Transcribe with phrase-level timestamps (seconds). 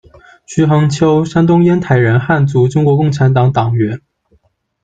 [0.47, 4.01] 徐恒秋，山东烟台人，汉族，中国共产党党员。